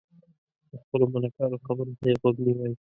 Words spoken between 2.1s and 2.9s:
غوږ نیوی.